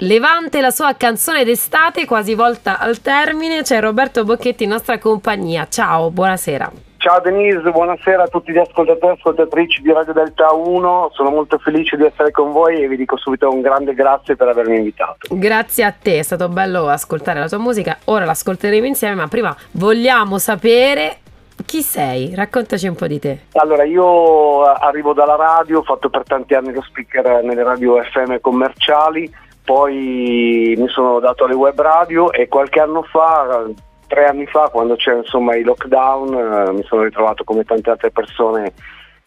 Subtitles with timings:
[0.00, 5.66] Levante la sua canzone d'estate quasi volta al termine, c'è Roberto Bocchetti in nostra compagnia.
[5.70, 6.70] Ciao, buonasera.
[6.98, 11.56] Ciao Denise, buonasera a tutti gli ascoltatori e ascoltatrici di Radio Delta 1, sono molto
[11.56, 15.28] felice di essere con voi e vi dico subito un grande grazie per avermi invitato.
[15.30, 19.56] Grazie a te, è stato bello ascoltare la tua musica, ora l'ascolteremo insieme, ma prima
[19.70, 21.20] vogliamo sapere
[21.64, 22.34] chi sei?
[22.34, 23.44] Raccontaci un po' di te.
[23.52, 28.40] Allora, io arrivo dalla radio, ho fatto per tanti anni lo speaker nelle radio FM
[28.42, 33.64] commerciali, poi mi sono dato alle web radio e qualche anno fa,
[34.06, 38.12] tre anni fa, quando c'era insomma i lockdown, eh, mi sono ritrovato come tante altre
[38.12, 38.72] persone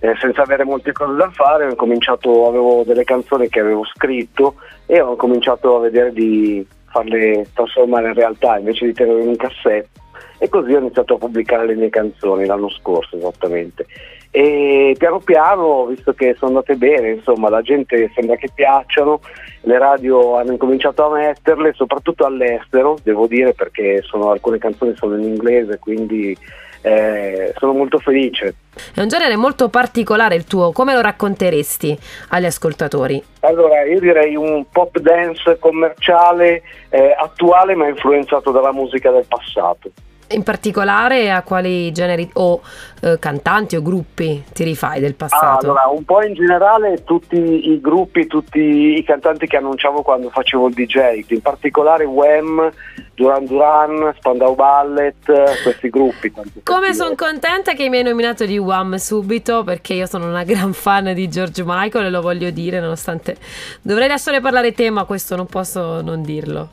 [0.00, 5.00] eh, senza avere molte cose da fare, cominciato, avevo delle canzoni che avevo scritto e
[5.00, 10.02] ho cominciato a vedere di farle trasformare in realtà invece di tenere in un cassetto
[10.38, 13.86] e così ho iniziato a pubblicare le mie canzoni l'anno scorso esattamente
[14.30, 19.20] e piano piano visto che sono andate bene insomma la gente sembra che piacciono
[19.60, 25.16] le radio hanno incominciato a metterle soprattutto all'estero devo dire perché sono, alcune canzoni sono
[25.16, 26.36] in inglese quindi
[26.84, 28.54] eh, sono molto felice.
[28.94, 31.98] È un genere molto particolare il tuo, come lo racconteresti
[32.28, 33.22] agli ascoltatori?
[33.40, 39.90] Allora, io direi un pop dance commerciale eh, attuale ma influenzato dalla musica del passato.
[40.34, 42.60] In particolare a quali generi o
[43.00, 45.66] eh, cantanti o gruppi ti rifai del passato?
[45.66, 48.58] Allora, un po' in generale tutti i gruppi, tutti
[48.98, 52.70] i cantanti che annunciavo quando facevo il DJ, in particolare Wham,
[53.14, 56.32] Duran Duran, Spandau Ballet, questi gruppi.
[56.64, 60.72] Come sono contenta che mi hai nominato di Wham subito perché io sono una gran
[60.72, 63.36] fan di George Michael e lo voglio dire nonostante
[63.82, 66.70] dovrei lasciare parlare te ma questo non posso non dirlo.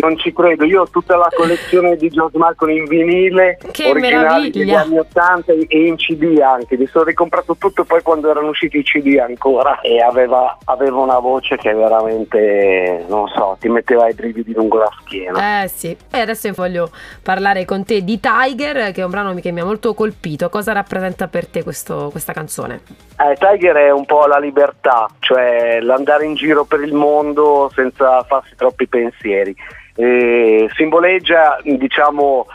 [0.00, 4.50] non ci credo, io ho tutta la collezione di George Michael in vinile, che originali
[4.50, 8.78] degli anni 80 e in CD anche, mi sono ricomprato tutto poi quando erano usciti
[8.78, 14.14] i CD ancora e aveva, aveva una voce che veramente, non so, ti metteva i
[14.14, 15.60] brividi lungo la schiena.
[15.60, 16.90] Eh, eh sì, e adesso voglio
[17.22, 20.48] parlare con te di Tiger, che è un brano che mi ha molto colpito.
[20.48, 22.80] Cosa rappresenta per te questo, questa canzone?
[23.18, 28.22] Eh, Tiger è un po' la libertà, cioè l'andare in giro per il mondo senza
[28.24, 29.54] farsi troppi pensieri.
[29.94, 32.46] E simboleggia, diciamo,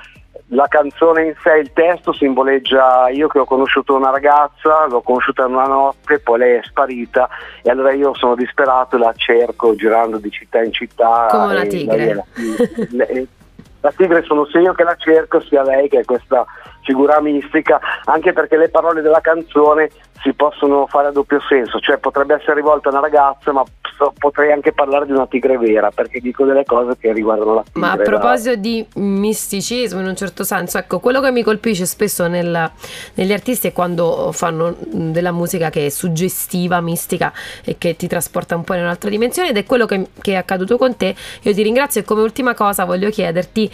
[0.53, 5.45] la canzone in sé, il testo simboleggia io che ho conosciuto una ragazza, l'ho conosciuta
[5.45, 7.29] in una notte, poi lei è sparita
[7.61, 11.27] e allora io sono disperato e la cerco girando di città in città.
[11.29, 12.13] Come una tigre.
[12.13, 12.25] La,
[12.91, 13.05] la,
[13.81, 16.45] la tigre sono sia io che la cerco sia lei che è questa
[16.81, 19.89] figura mistica, anche perché le parole della canzone
[20.21, 23.63] si possono fare a doppio senso, cioè potrebbe essere rivolta a una ragazza, ma
[24.17, 27.79] potrei anche parlare di una tigre vera, perché dico delle cose che riguardano la tigre.
[27.79, 32.27] Ma a proposito di misticismo in un certo senso, ecco, quello che mi colpisce spesso
[32.27, 32.71] nel,
[33.15, 37.31] negli artisti è quando fanno della musica che è suggestiva, mistica
[37.63, 40.35] e che ti trasporta un po' in un'altra dimensione ed è quello che, che è
[40.35, 41.15] accaduto con te.
[41.41, 43.69] Io ti ringrazio e come ultima cosa voglio chiederti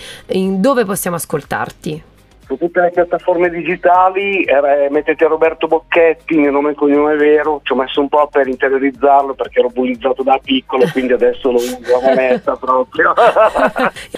[0.57, 2.15] dove possiamo ascoltarti
[2.47, 7.73] su tutte le piattaforme digitali eh, mettete Roberto Bocchetti, mio nome e cognome vero, ci
[7.73, 11.97] ho messo un po' per interiorizzarlo perché ero bullizzato da piccolo, quindi adesso lo uso
[11.97, 13.13] a moneta proprio.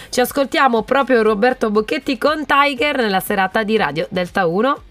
[0.09, 4.88] ci ascoltiamo proprio Roberto Bocchetti con Tiger nella serata di Radio Delta 1.